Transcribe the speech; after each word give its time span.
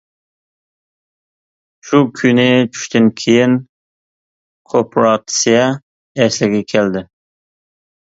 شۇ 1.89 1.99
كۈنى 2.21 2.47
چۈشتىن 2.71 3.11
كېيىن 3.21 3.55
كوپىراتسىيە 4.75 5.65
ئەسلىگە 5.71 6.69
كەلدى. 6.77 7.09